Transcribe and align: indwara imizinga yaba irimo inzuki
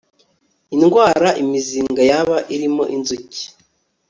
indwara 0.75 1.29
imizinga 1.43 2.01
yaba 2.11 2.37
irimo 2.55 2.83
inzuki 2.95 3.43